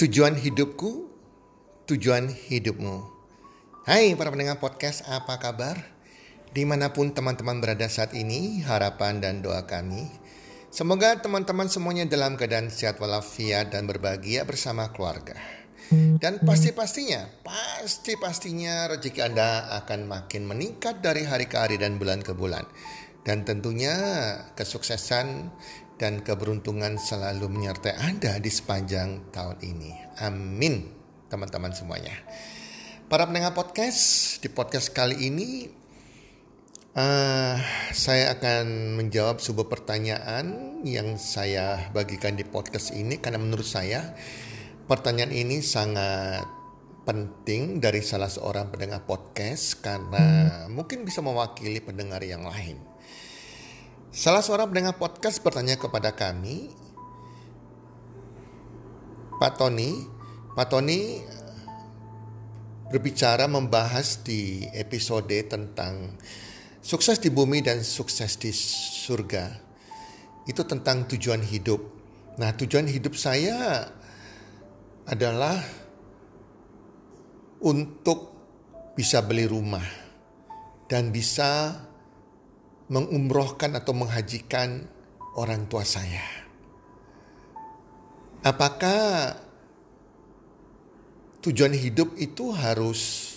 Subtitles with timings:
[0.00, 1.12] Tujuan hidupku,
[1.84, 3.04] tujuan hidupmu.
[3.84, 5.76] Hai para pendengar podcast, apa kabar?
[6.56, 10.08] Di mana pun teman-teman berada saat ini, harapan dan doa kami.
[10.72, 15.36] Semoga teman-teman semuanya dalam keadaan sehat walafiat dan berbahagia bersama keluarga.
[15.92, 22.32] Dan pasti-pastinya, pasti-pastinya rezeki Anda akan makin meningkat dari hari ke hari dan bulan ke
[22.32, 22.64] bulan.
[23.20, 23.92] Dan tentunya
[24.56, 25.52] kesuksesan
[26.00, 30.16] dan keberuntungan selalu menyertai Anda di sepanjang tahun ini.
[30.24, 30.88] Amin,
[31.28, 32.16] teman-teman semuanya.
[33.12, 35.68] Para pendengar podcast, di podcast kali ini
[36.96, 37.60] uh,
[37.92, 44.16] saya akan menjawab sebuah pertanyaan yang saya bagikan di podcast ini karena menurut saya
[44.88, 46.48] pertanyaan ini sangat
[47.04, 52.89] penting dari salah seorang pendengar podcast karena mungkin bisa mewakili pendengar yang lain.
[54.10, 56.66] Salah seorang pendengar podcast bertanya kepada kami,
[59.38, 60.02] Pak Tony,
[60.58, 61.22] Pak Tony
[62.90, 66.18] berbicara membahas di episode tentang
[66.82, 68.50] sukses di bumi dan sukses di
[69.06, 69.62] surga.
[70.42, 71.78] Itu tentang tujuan hidup.
[72.34, 73.86] Nah, tujuan hidup saya
[75.06, 75.54] adalah
[77.62, 78.34] untuk
[78.98, 79.86] bisa beli rumah
[80.90, 81.78] dan bisa
[82.90, 84.90] mengumrohkan atau menghajikan
[85.38, 86.26] orang tua saya.
[88.42, 89.36] Apakah
[91.40, 93.30] tujuan hidup itu harus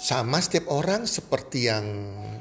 [0.00, 1.86] sama setiap orang seperti yang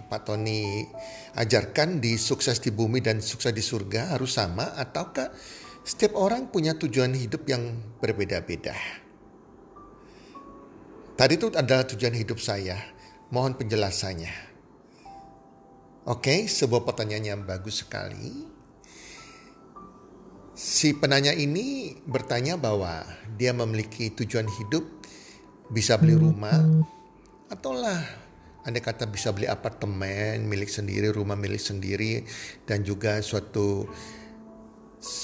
[0.08, 0.88] Pak Tony
[1.36, 5.30] ajarkan di sukses di bumi dan sukses di surga harus sama ataukah
[5.84, 8.74] setiap orang punya tujuan hidup yang berbeda-beda.
[11.20, 12.80] Tadi itu adalah tujuan hidup saya.
[13.30, 14.49] Mohon penjelasannya.
[16.08, 18.48] Oke, sebuah pertanyaan yang bagus sekali.
[20.56, 23.04] Si penanya ini bertanya bahwa
[23.36, 24.88] dia memiliki tujuan hidup,
[25.68, 26.56] bisa beli rumah,
[27.52, 28.00] atau lah
[28.64, 32.24] anda kata bisa beli apartemen milik sendiri, rumah milik sendiri,
[32.64, 33.88] dan juga suatu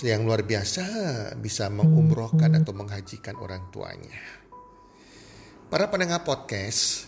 [0.04, 0.84] yang luar biasa
[1.40, 4.20] bisa mengumrohkan atau menghajikan orang tuanya.
[5.72, 7.08] Para pendengar podcast,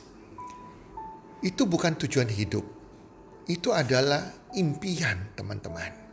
[1.44, 2.77] itu bukan tujuan hidup
[3.48, 6.08] itu adalah impian teman-teman.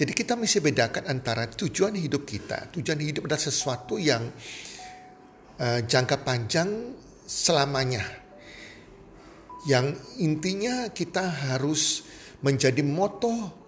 [0.00, 2.72] Jadi kita mesti bedakan antara tujuan hidup kita.
[2.72, 4.24] Tujuan hidup adalah sesuatu yang
[5.60, 6.96] uh, jangka panjang
[7.28, 8.00] selamanya.
[9.68, 12.08] Yang intinya kita harus
[12.40, 13.60] menjadi moto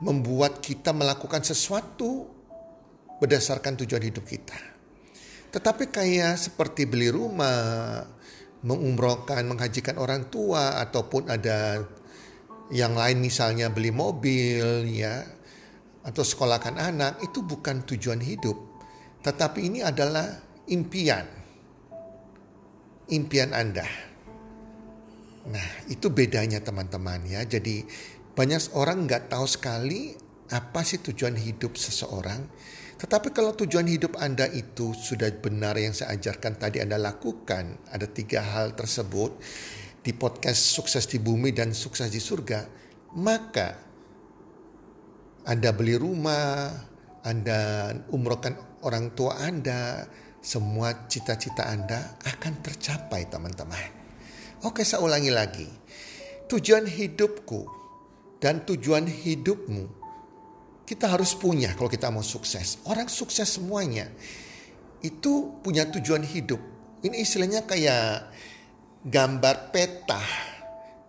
[0.00, 2.24] membuat kita melakukan sesuatu
[3.20, 4.56] berdasarkan tujuan hidup kita.
[5.52, 8.04] Tetapi kayak seperti beli rumah,
[8.66, 11.86] mengumrohkan, menghajikan orang tua ataupun ada
[12.74, 15.22] yang lain misalnya beli mobil ya
[16.02, 18.58] atau sekolahkan anak itu bukan tujuan hidup.
[19.22, 20.26] Tetapi ini adalah
[20.66, 21.26] impian.
[23.06, 23.86] Impian Anda.
[25.46, 27.46] Nah itu bedanya teman-teman ya.
[27.46, 27.86] Jadi
[28.34, 30.14] banyak orang nggak tahu sekali
[30.50, 32.42] apa sih tujuan hidup seseorang
[32.96, 38.08] tetapi kalau tujuan hidup Anda itu sudah benar yang saya ajarkan tadi Anda lakukan ada
[38.08, 39.36] tiga hal tersebut
[40.00, 42.64] di podcast Sukses di Bumi dan Sukses di Surga,
[43.18, 43.74] maka
[45.44, 46.72] Anda beli rumah,
[47.26, 48.54] Anda umrohkan
[48.86, 50.06] orang tua Anda,
[50.38, 53.90] semua cita-cita Anda akan tercapai teman-teman.
[54.62, 55.68] Oke saya ulangi lagi.
[56.46, 57.66] Tujuan hidupku
[58.38, 60.05] dan tujuan hidupmu
[60.86, 62.78] kita harus punya kalau kita mau sukses.
[62.86, 64.06] Orang sukses semuanya
[65.02, 66.62] itu punya tujuan hidup.
[67.02, 68.30] Ini istilahnya kayak
[69.02, 70.22] gambar peta.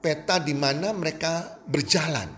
[0.01, 2.29] Peta di mana mereka berjalan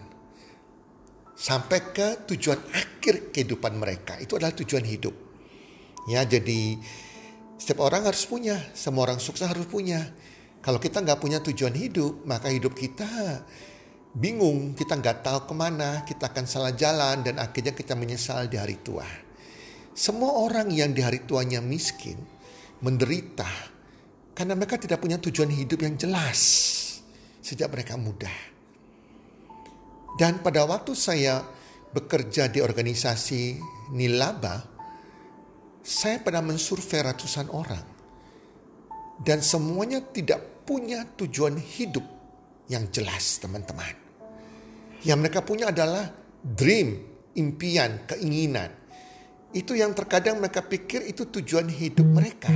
[1.39, 4.19] sampai ke tujuan akhir kehidupan mereka.
[4.19, 5.15] Itu adalah tujuan hidup.
[6.11, 6.75] Ya, jadi
[7.55, 10.11] setiap orang harus punya, semua orang sukses harus punya.
[10.59, 13.43] Kalau kita nggak punya tujuan hidup, maka hidup kita
[14.15, 18.57] bingung, kita nggak tahu ke mana, kita akan salah jalan dan akhirnya kita menyesal di
[18.57, 19.05] hari tua.
[19.93, 22.17] Semua orang yang di hari tuanya miskin,
[22.81, 23.49] menderita,
[24.33, 26.39] karena mereka tidak punya tujuan hidup yang jelas
[27.43, 28.31] sejak mereka muda.
[30.15, 31.43] Dan pada waktu saya
[31.93, 33.59] bekerja di organisasi
[33.95, 34.63] Nilaba,
[35.79, 37.85] saya pernah mensurvei ratusan orang.
[39.19, 42.18] Dan semuanya tidak punya tujuan hidup
[42.69, 43.97] yang jelas teman-teman.
[45.01, 46.05] Yang mereka punya adalah
[46.39, 47.01] dream,
[47.35, 48.69] impian, keinginan.
[49.49, 52.53] Itu yang terkadang mereka pikir itu tujuan hidup mereka.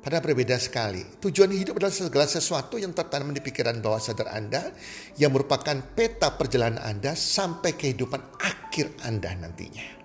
[0.00, 1.04] Padahal berbeda sekali.
[1.20, 4.72] Tujuan hidup adalah segala sesuatu yang tertanam di pikiran bawah sadar Anda
[5.20, 10.00] yang merupakan peta perjalanan Anda sampai kehidupan akhir Anda nantinya.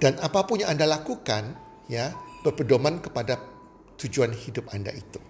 [0.00, 1.52] Dan apa pun yang Anda lakukan,
[1.92, 2.08] ya,
[2.40, 3.36] berpedoman kepada
[4.00, 5.29] tujuan hidup Anda itu.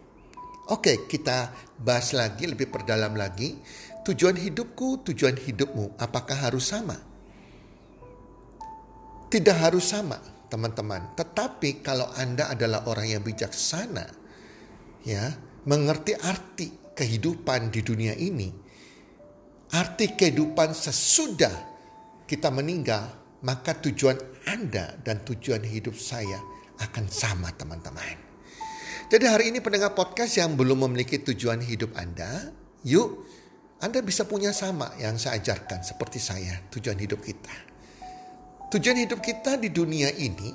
[0.71, 1.51] Oke, kita
[1.83, 3.59] bahas lagi lebih perdalam lagi.
[4.07, 6.95] Tujuan hidupku, tujuan hidupmu, apakah harus sama?
[9.27, 11.19] Tidak harus sama, teman-teman.
[11.19, 14.07] Tetapi kalau Anda adalah orang yang bijaksana,
[15.03, 15.27] ya,
[15.67, 18.55] mengerti arti kehidupan di dunia ini,
[19.75, 21.55] arti kehidupan sesudah
[22.31, 23.11] kita meninggal,
[23.43, 26.39] maka tujuan Anda dan tujuan hidup saya
[26.79, 28.30] akan sama, teman-teman.
[29.11, 32.55] Jadi hari ini pendengar podcast yang belum memiliki tujuan hidup Anda,
[32.87, 33.27] yuk
[33.83, 37.51] Anda bisa punya sama yang saya ajarkan seperti saya, tujuan hidup kita.
[38.71, 40.55] Tujuan hidup kita di dunia ini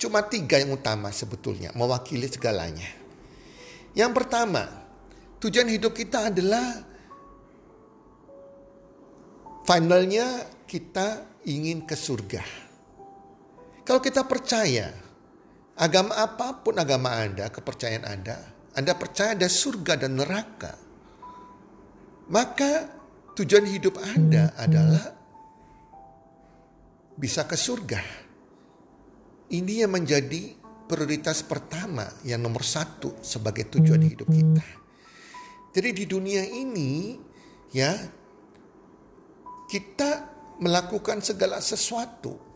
[0.00, 2.88] cuma tiga yang utama sebetulnya, mewakili segalanya.
[3.92, 4.64] Yang pertama,
[5.44, 6.80] tujuan hidup kita adalah
[9.68, 12.40] finalnya kita ingin ke surga.
[13.84, 15.09] Kalau kita percaya
[15.80, 18.36] Agama apa pun agama Anda, kepercayaan Anda,
[18.76, 20.76] Anda percaya ada surga dan neraka.
[22.28, 22.84] Maka
[23.32, 25.16] tujuan hidup Anda adalah
[27.16, 28.00] bisa ke surga.
[29.50, 34.66] Ini yang menjadi prioritas pertama yang nomor satu sebagai tujuan hidup kita.
[35.70, 37.16] Jadi di dunia ini
[37.72, 37.94] ya
[39.70, 40.10] kita
[40.60, 42.49] melakukan segala sesuatu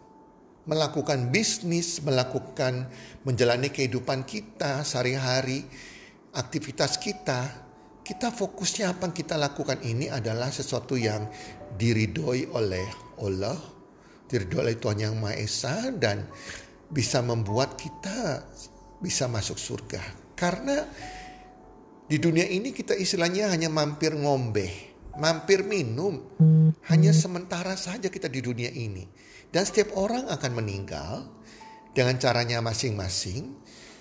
[0.65, 2.89] melakukan bisnis, melakukan
[3.25, 5.65] menjalani kehidupan kita sehari-hari,
[6.33, 7.65] aktivitas kita,
[8.05, 11.25] kita fokusnya apa yang kita lakukan ini adalah sesuatu yang
[11.81, 12.85] diridhoi oleh
[13.21, 13.57] Allah,
[14.29, 16.29] diridhoi oleh Tuhan Yang Maha Esa dan
[16.93, 18.45] bisa membuat kita
[19.01, 20.01] bisa masuk surga.
[20.37, 20.85] Karena
[22.05, 26.21] di dunia ini kita istilahnya hanya mampir ngombe, mampir minum,
[26.91, 29.07] hanya sementara saja kita di dunia ini.
[29.51, 31.31] Dan setiap orang akan meninggal
[31.95, 33.55] dengan caranya masing-masing,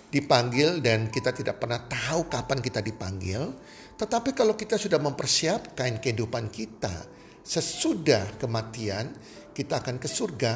[0.09, 3.53] dipanggil dan kita tidak pernah tahu kapan kita dipanggil.
[3.93, 7.05] Tetapi kalau kita sudah mempersiapkan kehidupan kita
[7.45, 9.13] sesudah kematian,
[9.53, 10.53] kita akan ke surga,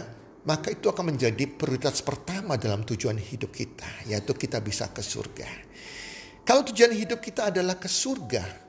[0.50, 5.50] maka itu akan menjadi prioritas pertama dalam tujuan hidup kita, yaitu kita bisa ke surga.
[6.48, 8.66] Kalau tujuan hidup kita adalah ke surga,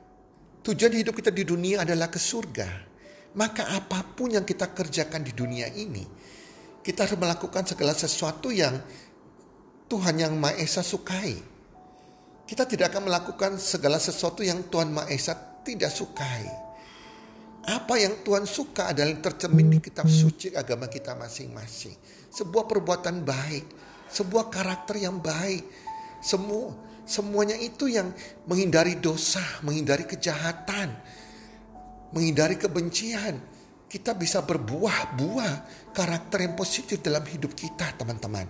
[0.68, 2.68] tujuan hidup kita di dunia adalah ke surga,
[3.40, 6.04] maka apa pun yang kita kerjakan di dunia ini,
[6.84, 8.76] kita harus melakukan segala sesuatu yang
[9.88, 11.40] Tuhan yang Maha Esa sukai.
[12.44, 15.32] Kita tidak akan melakukan segala sesuatu yang Tuhan Maha Esa
[15.64, 16.44] tidak sukai.
[17.68, 21.96] Apa yang Tuhan suka adalah yang tercermin di kitab suci agama kita masing-masing.
[22.32, 23.64] Sebuah perbuatan baik,
[24.08, 25.64] sebuah karakter yang baik.
[26.24, 28.12] Semua semuanya itu yang
[28.44, 30.92] menghindari dosa, menghindari kejahatan,
[32.12, 33.40] menghindari kebencian,
[33.88, 35.52] kita bisa berbuah-buah
[35.96, 38.44] karakter yang positif dalam hidup kita, teman-teman.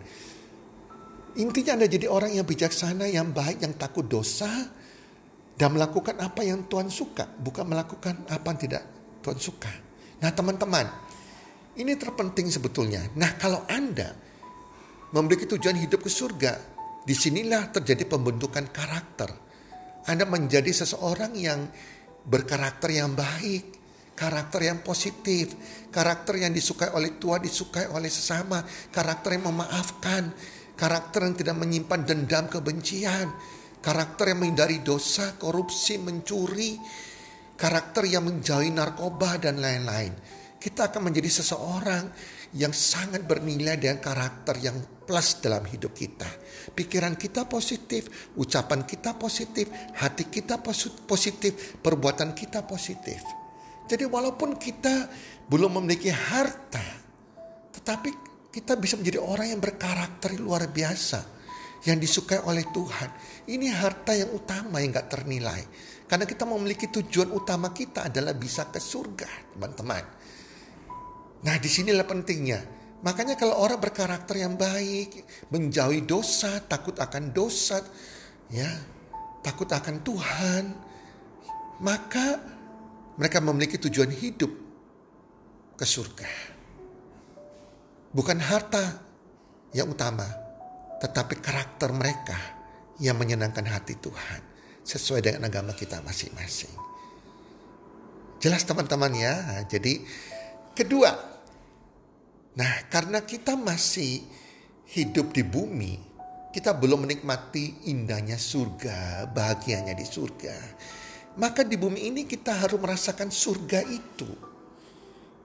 [1.38, 4.50] Intinya Anda jadi orang yang bijaksana, yang baik, yang takut dosa,
[5.54, 8.82] dan melakukan apa yang Tuhan suka, bukan melakukan apa yang tidak
[9.22, 9.70] Tuhan suka.
[10.19, 10.87] Nah, teman-teman,
[11.78, 13.06] ini terpenting sebetulnya.
[13.14, 14.11] Nah, kalau Anda
[15.14, 19.30] memiliki tujuan hidup ke surga, di sinilah terjadi pembentukan karakter.
[20.08, 21.68] Anda menjadi seseorang yang
[22.24, 23.78] berkarakter yang baik,
[24.18, 25.54] karakter yang positif,
[25.94, 30.34] karakter yang disukai oleh Tuhan, disukai oleh sesama, karakter yang memaafkan,
[30.75, 33.30] karakter yang tidak menyimpan dendam kebencian,
[33.78, 36.76] karakter yang menghindari dosa, korupsi, mencuri,
[37.54, 40.14] karakter yang menjauhi narkoba dan lain-lain.
[40.58, 42.11] Kita akan menjadi seseorang
[42.57, 46.28] yang sangat bernilai dengan karakter yang plus dalam hidup kita.
[46.73, 53.21] Pikiran kita positif, ucapan kita positif, hati kita positif, perbuatan kita positif.
[53.88, 55.09] Jadi walaupun kita
[55.49, 56.85] belum memiliki harta,
[57.73, 58.09] tetapi
[58.52, 61.21] kita bisa menjadi orang yang berkarakter luar biasa,
[61.88, 63.09] yang disukai oleh Tuhan.
[63.49, 65.62] Ini harta yang utama yang gak ternilai.
[66.09, 70.17] Karena kita memiliki tujuan utama kita adalah bisa ke surga, teman-teman.
[71.45, 72.61] Nah di sinilah pentingnya.
[72.99, 75.23] Makanya kalau orang berkarakter yang baik,
[75.54, 77.78] menjauhi dosa, takut akan dosa,
[78.50, 78.66] ya,
[79.38, 80.64] takut akan Tuhan,
[81.78, 82.42] maka
[83.14, 84.50] mereka memiliki tujuan hidup
[85.78, 86.30] ke surga.
[88.11, 88.99] Bukan harta
[89.71, 90.26] yang utama,
[90.99, 92.38] tetapi karakter mereka
[92.99, 94.42] yang menyenangkan hati Tuhan
[94.83, 96.75] sesuai dengan agama kita masing-masing.
[98.42, 99.62] Jelas teman-teman ya.
[99.66, 100.02] Jadi
[100.78, 101.11] kedua,
[102.54, 104.23] nah karena kita masih
[104.94, 105.99] hidup di bumi,
[106.54, 110.56] kita belum menikmati indahnya surga, bahagianya di surga.
[111.38, 114.26] Maka di bumi ini kita harus merasakan surga itu.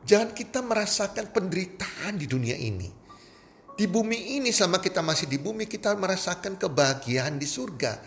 [0.04, 2.90] Jangan kita merasakan penderitaan di dunia ini.
[3.74, 7.98] Di bumi ini selama kita masih di bumi kita merasakan kebahagiaan di surga.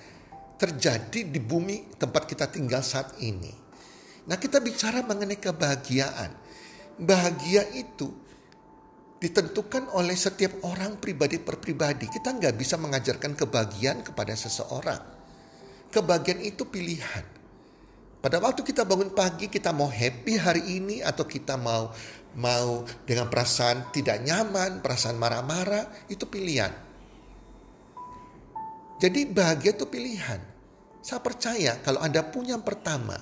[0.57, 3.51] Terjadi di bumi tempat kita tinggal saat ini.
[4.27, 6.46] Nah kita bicara mengenai kebahagiaan.
[6.97, 8.09] Bahagia itu
[9.17, 12.09] ditentukan oleh setiap orang pribadi per pribadi.
[12.09, 15.01] Kita nggak bisa mengajarkan kebahagiaan kepada seseorang.
[15.93, 17.25] Kebahagiaan itu pilihan.
[18.21, 21.95] Pada waktu kita bangun pagi kita mau happy hari ini atau kita mau
[22.37, 26.73] mau dengan perasaan tidak nyaman, perasaan marah-marah, itu pilihan.
[28.97, 30.41] Jadi bahagia itu pilihan.
[31.05, 33.17] Saya percaya kalau Anda punya yang pertama,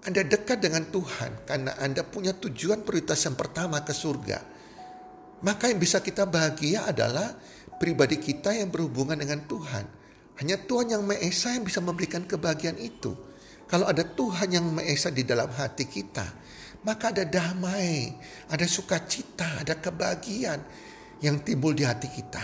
[0.00, 4.40] Anda dekat dengan Tuhan karena Anda punya tujuan prioritas yang pertama ke surga.
[5.44, 7.36] Maka yang bisa kita bahagia adalah
[7.76, 9.84] pribadi kita yang berhubungan dengan Tuhan.
[10.40, 13.12] Hanya Tuhan yang Maha Esa yang bisa memberikan kebahagiaan itu.
[13.68, 16.24] Kalau ada Tuhan yang Maha Esa di dalam hati kita,
[16.80, 18.16] maka ada damai,
[18.48, 20.60] ada sukacita, ada kebahagiaan
[21.20, 22.40] yang timbul di hati kita.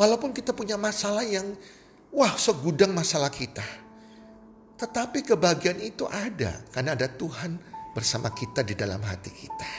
[0.00, 1.44] Walaupun kita punya masalah yang,
[2.08, 3.87] wah segudang masalah kita.
[4.78, 7.58] Tetapi kebahagiaan itu ada karena ada Tuhan
[7.90, 9.70] bersama kita di dalam hati kita.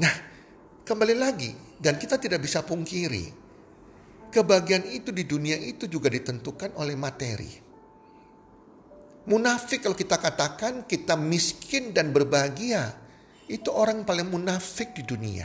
[0.00, 0.14] Nah,
[0.88, 3.40] kembali lagi dan kita tidak bisa pungkiri
[4.30, 7.50] kebahagiaan itu di dunia itu juga ditentukan oleh materi.
[9.28, 12.96] Munafik kalau kita katakan kita miskin dan berbahagia.
[13.50, 15.44] Itu orang paling munafik di dunia.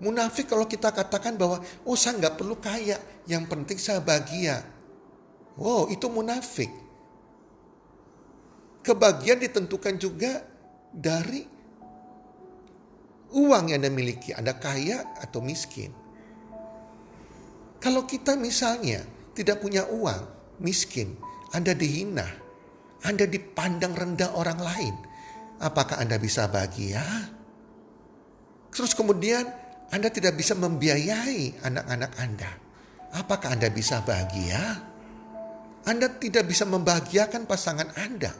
[0.00, 2.96] Munafik kalau kita katakan bahwa oh saya nggak perlu kaya,
[3.28, 4.64] yang penting saya bahagia.
[5.60, 6.72] Wow itu munafik.
[8.82, 10.42] Kebahagiaan ditentukan juga
[10.90, 11.46] dari
[13.32, 14.34] uang yang Anda miliki.
[14.34, 15.94] Anda kaya atau miskin.
[17.78, 19.02] Kalau kita misalnya
[19.34, 20.22] tidak punya uang,
[20.62, 21.18] miskin,
[21.50, 22.42] Anda dihina,
[23.02, 24.94] anda dipandang rendah orang lain.
[25.58, 27.02] Apakah Anda bisa bahagia?
[28.70, 29.46] Terus kemudian
[29.90, 32.50] Anda tidak bisa membiayai anak-anak Anda.
[33.12, 34.62] Apakah Anda bisa bahagia?
[35.82, 38.32] Anda tidak bisa membahagiakan pasangan Anda.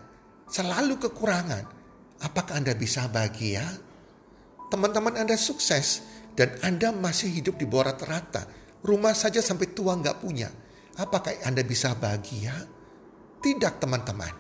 [0.52, 1.64] Selalu kekurangan.
[2.21, 3.64] Apakah Anda bisa bahagia?
[4.68, 6.04] Teman-teman Anda sukses
[6.37, 8.44] dan Anda masih hidup di bawah rata-rata.
[8.85, 10.52] Rumah saja sampai tua nggak punya.
[11.00, 12.52] Apakah Anda bisa bahagia?
[13.40, 14.35] Tidak teman-teman.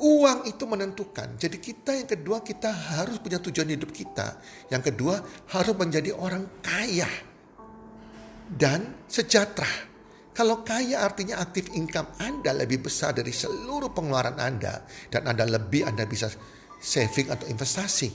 [0.00, 1.38] Uang itu menentukan.
[1.38, 4.42] Jadi kita yang kedua kita harus punya tujuan hidup kita.
[4.74, 5.22] Yang kedua
[5.54, 7.08] harus menjadi orang kaya
[8.50, 9.89] dan sejahtera.
[10.40, 15.84] Kalau kaya artinya aktif income Anda lebih besar dari seluruh pengeluaran Anda dan Anda lebih
[15.84, 16.32] Anda bisa
[16.80, 18.08] saving atau investasi.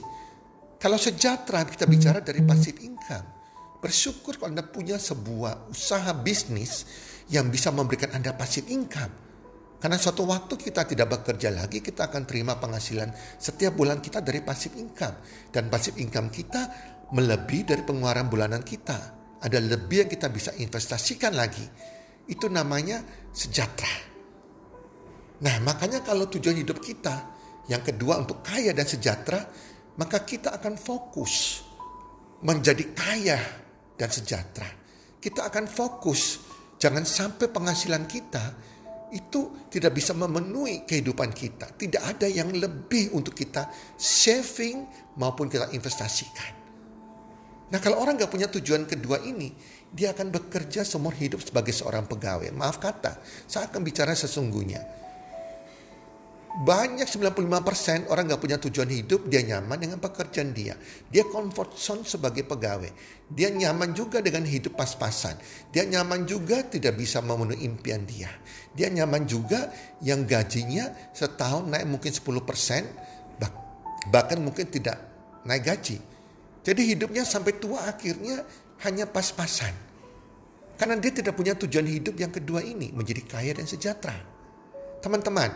[0.74, 3.38] Kalau sejahtera kita bicara dari passive income.
[3.78, 6.82] Bersyukur kalau Anda punya sebuah usaha bisnis
[7.30, 9.22] yang bisa memberikan Anda passive income
[9.78, 13.06] karena suatu waktu kita tidak bekerja lagi, kita akan terima penghasilan
[13.38, 15.14] setiap bulan kita dari pasif income.
[15.54, 16.74] Dan pasif income kita
[17.14, 19.14] melebihi dari pengeluaran bulanan kita.
[19.46, 21.94] Ada lebih yang kita bisa investasikan lagi.
[22.26, 23.94] Itu namanya sejahtera.
[25.42, 27.34] Nah makanya kalau tujuan hidup kita
[27.66, 29.42] yang kedua untuk kaya dan sejahtera,
[29.98, 31.64] maka kita akan fokus
[32.42, 33.40] menjadi kaya
[33.96, 34.68] dan sejahtera.
[35.18, 36.40] Kita akan fokus
[36.76, 38.44] jangan sampai penghasilan kita
[39.14, 41.70] itu tidak bisa memenuhi kehidupan kita.
[41.74, 46.52] Tidak ada yang lebih untuk kita saving maupun kita investasikan.
[47.66, 49.50] Nah kalau orang gak punya tujuan kedua ini,
[49.96, 52.52] dia akan bekerja seumur hidup sebagai seorang pegawai.
[52.52, 53.16] Maaf kata,
[53.48, 55.06] saya akan bicara sesungguhnya
[56.56, 60.72] banyak 95% orang gak punya tujuan hidup, dia nyaman dengan pekerjaan dia.
[61.12, 62.88] Dia comfort zone sebagai pegawai.
[63.28, 65.36] Dia nyaman juga dengan hidup pas-pasan.
[65.68, 68.32] Dia nyaman juga tidak bisa memenuhi impian dia.
[68.72, 69.68] Dia nyaman juga
[70.00, 73.36] yang gajinya setahun naik mungkin 10%,
[74.08, 74.96] bahkan mungkin tidak
[75.44, 76.00] naik gaji.
[76.64, 78.40] Jadi hidupnya sampai tua akhirnya
[78.88, 79.85] hanya pas-pasan.
[80.76, 84.16] Karena dia tidak punya tujuan hidup yang kedua ini, menjadi kaya dan sejahtera.
[85.00, 85.48] Teman-teman,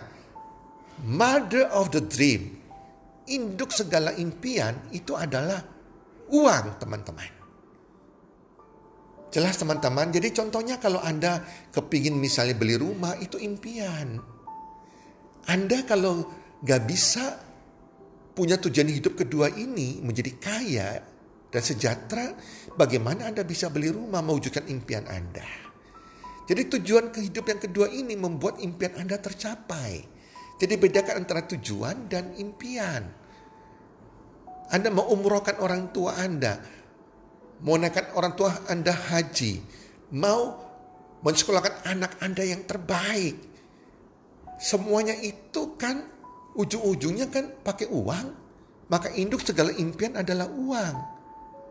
[1.04, 2.56] mother of the dream,
[3.28, 5.60] induk segala impian itu adalah
[6.32, 7.30] uang teman-teman.
[9.30, 14.18] Jelas teman-teman, jadi contohnya kalau Anda kepingin misalnya beli rumah itu impian.
[15.46, 16.26] Anda kalau
[16.66, 17.38] gak bisa
[18.34, 20.88] punya tujuan hidup kedua ini menjadi kaya
[21.50, 22.38] dan sejahtera,
[22.78, 25.46] bagaimana Anda bisa beli rumah mewujudkan impian Anda?
[26.46, 30.02] Jadi tujuan kehidup yang kedua ini membuat impian Anda tercapai.
[30.62, 33.02] Jadi bedakan antara tujuan dan impian.
[34.70, 36.62] Anda mau umrohkan orang tua Anda,
[37.66, 39.58] mau naikkan orang tua Anda haji,
[40.14, 40.54] mau
[41.26, 43.50] mensekolahkan anak Anda yang terbaik.
[44.62, 46.06] Semuanya itu kan
[46.54, 48.26] ujung-ujungnya kan pakai uang.
[48.90, 50.94] Maka induk segala impian adalah uang.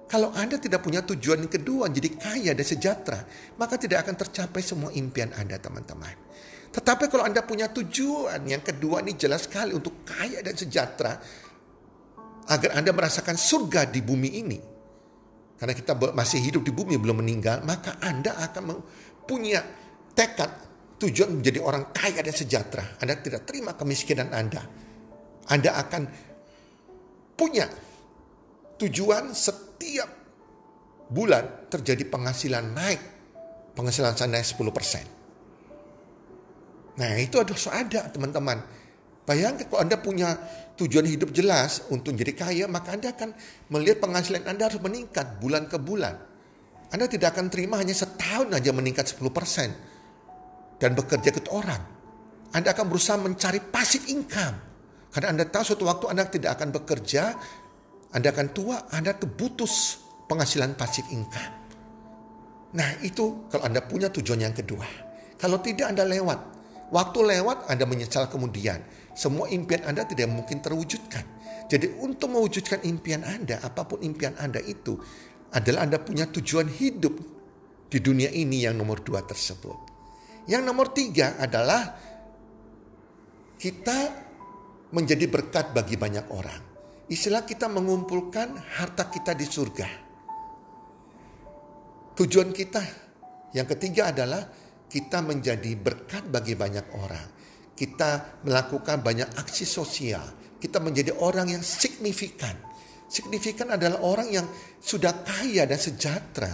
[0.09, 3.21] Kalau Anda tidak punya tujuan yang kedua, jadi kaya dan sejahtera,
[3.61, 6.17] maka tidak akan tercapai semua impian Anda, teman-teman.
[6.73, 11.13] Tetapi kalau Anda punya tujuan yang kedua ini jelas sekali untuk kaya dan sejahtera,
[12.49, 14.59] agar Anda merasakan surga di bumi ini.
[15.61, 18.81] Karena kita masih hidup di bumi belum meninggal, maka Anda akan
[19.29, 19.61] punya
[20.17, 20.49] tekad
[20.97, 22.97] tujuan menjadi orang kaya dan sejahtera.
[22.97, 24.65] Anda tidak terima kemiskinan Anda.
[25.53, 26.01] Anda akan
[27.37, 27.69] punya
[28.81, 29.35] tujuan
[29.79, 30.11] setiap
[31.07, 32.99] bulan terjadi penghasilan naik.
[33.79, 36.99] Penghasilan saya naik 10%.
[36.99, 38.59] Nah itu ada ada teman-teman.
[39.23, 40.35] Bayangkan kalau Anda punya
[40.75, 43.31] tujuan hidup jelas untuk jadi kaya, maka Anda akan
[43.71, 46.19] melihat penghasilan Anda harus meningkat bulan ke bulan.
[46.91, 51.79] Anda tidak akan terima hanya setahun aja meningkat 10% dan bekerja ke orang.
[52.51, 54.59] Anda akan berusaha mencari pasif income.
[55.15, 57.37] Karena Anda tahu suatu waktu Anda tidak akan bekerja,
[58.09, 59.69] anda akan tua, Anda tuh butuh
[60.25, 61.53] penghasilan pasif income.
[62.73, 64.85] Nah itu kalau Anda punya tujuan yang kedua.
[65.37, 66.57] Kalau tidak Anda lewat.
[66.89, 68.81] Waktu lewat Anda menyesal kemudian.
[69.13, 71.21] Semua impian Anda tidak mungkin terwujudkan.
[71.69, 74.97] Jadi untuk mewujudkan impian Anda, apa pun impian Anda itu,
[75.53, 77.13] adalah Anda punya tujuan hidup
[77.93, 79.77] di dunia ini yang nomor dua tersebut.
[80.49, 81.93] Yang nomor tiga adalah
[83.53, 83.99] kita
[84.97, 86.68] menjadi berkat bagi banyak orang.
[87.09, 89.87] Istilah kita mengumpulkan harta kita di surga.
[92.13, 92.81] Tujuan kita
[93.57, 94.45] yang ketiga adalah
[94.85, 97.27] kita menjadi berkat bagi banyak orang.
[97.73, 100.21] Kita melakukan banyak aksi sosial.
[100.61, 102.53] Kita menjadi orang yang signifikan.
[103.09, 104.45] Signifikan adalah orang yang
[104.77, 106.53] sudah kaya dan sejahtera.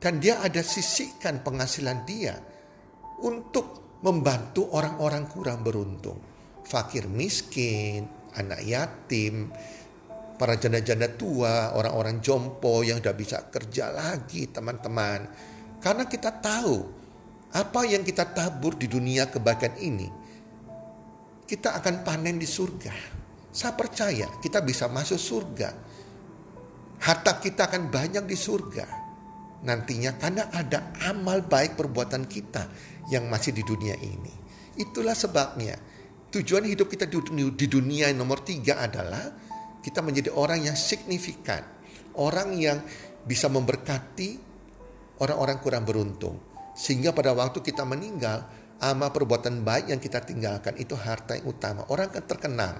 [0.00, 2.40] Dan dia ada sisihkan penghasilan dia
[3.20, 6.20] untuk membantu orang-orang kurang beruntung.
[6.64, 9.50] Fakir miskin, anak yatim,
[10.34, 15.30] para janda-janda tua, orang-orang jompo yang sudah bisa kerja lagi teman-teman.
[15.78, 16.76] Karena kita tahu
[17.54, 20.08] apa yang kita tabur di dunia kebaikan ini,
[21.46, 23.22] kita akan panen di surga.
[23.54, 25.70] Saya percaya kita bisa masuk surga.
[27.04, 28.86] Harta kita akan banyak di surga.
[29.64, 32.66] Nantinya karena ada amal baik perbuatan kita
[33.12, 34.34] yang masih di dunia ini.
[34.74, 35.78] Itulah sebabnya
[36.34, 37.06] tujuan hidup kita
[37.54, 39.30] di dunia nomor tiga adalah
[39.78, 41.62] kita menjadi orang yang signifikan,
[42.18, 42.82] orang yang
[43.22, 44.40] bisa memberkati
[45.22, 46.40] orang-orang kurang beruntung.
[46.74, 48.42] Sehingga pada waktu kita meninggal,
[48.82, 51.86] amal perbuatan baik yang kita tinggalkan itu harta yang utama.
[51.86, 52.74] Orang akan terkenal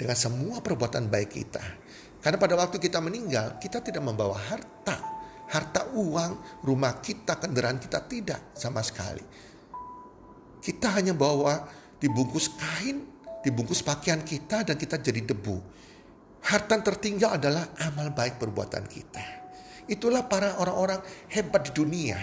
[0.00, 1.64] dengan semua perbuatan baik kita.
[2.24, 5.12] Karena pada waktu kita meninggal, kita tidak membawa harta.
[5.44, 9.20] Harta uang, rumah kita, kendaraan kita tidak sama sekali.
[10.64, 13.00] Kita hanya bawa dibungkus kain,
[13.40, 15.56] dibungkus pakaian kita dan kita jadi debu.
[16.44, 19.24] Harta tertinggal adalah amal baik perbuatan kita.
[19.88, 21.00] Itulah para orang-orang
[21.32, 22.20] hebat di dunia.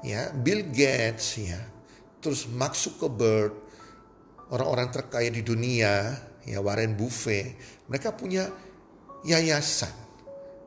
[0.00, 1.60] Ya, Bill Gates ya.
[2.24, 3.52] Terus Mark Zuckerberg,
[4.48, 6.16] orang-orang terkaya di dunia,
[6.48, 8.48] ya Warren Buffett, mereka punya
[9.28, 9.92] yayasan.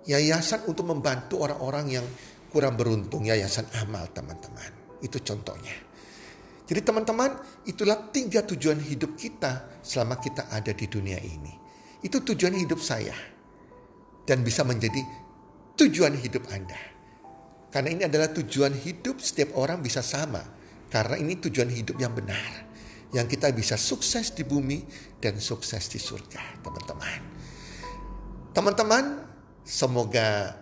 [0.06, 2.06] Yayasan untuk membantu orang-orang yang
[2.54, 5.02] kurang beruntung, yayasan amal teman-teman.
[5.02, 5.87] Itu contohnya.
[6.68, 7.32] Jadi teman-teman,
[7.64, 11.56] itulah tiga tujuan hidup kita selama kita ada di dunia ini.
[12.04, 13.16] Itu tujuan hidup saya.
[14.28, 15.00] Dan bisa menjadi
[15.80, 16.76] tujuan hidup Anda.
[17.72, 20.44] Karena ini adalah tujuan hidup setiap orang bisa sama.
[20.92, 22.68] Karena ini tujuan hidup yang benar.
[23.16, 24.84] Yang kita bisa sukses di bumi
[25.24, 27.20] dan sukses di surga, teman-teman.
[28.52, 29.06] Teman-teman,
[29.64, 30.60] semoga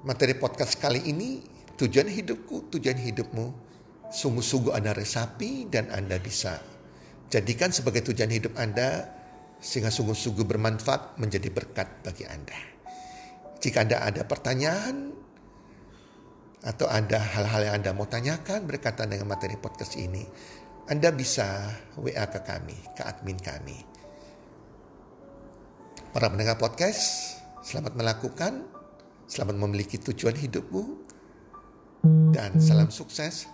[0.00, 1.44] materi podcast kali ini
[1.76, 3.63] tujuan hidupku, tujuan hidupmu
[4.14, 6.62] sungguh-sungguh Anda resapi dan Anda bisa
[7.26, 9.10] jadikan sebagai tujuan hidup Anda
[9.58, 12.54] sehingga sungguh-sungguh bermanfaat menjadi berkat bagi Anda.
[13.58, 15.10] Jika Anda ada pertanyaan
[16.62, 20.22] atau ada hal-hal yang Anda mau tanyakan berkaitan dengan materi podcast ini,
[20.86, 23.82] Anda bisa WA ke kami, ke admin kami.
[26.14, 27.34] Para pendengar podcast,
[27.66, 28.62] selamat melakukan,
[29.26, 31.02] selamat memiliki tujuan hidupmu,
[32.30, 33.53] dan salam sukses.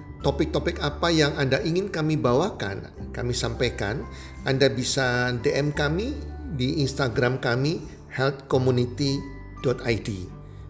[0.21, 4.05] topik-topik apa yang Anda ingin kami bawakan, kami sampaikan,
[4.45, 6.13] Anda bisa DM kami
[6.57, 7.81] di Instagram kami
[8.13, 10.09] healthcommunity.id.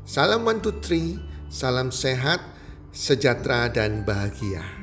[0.07, 1.19] Salam one two three,
[1.51, 2.41] salam sehat,
[2.95, 4.80] sejahtera dan bahagia.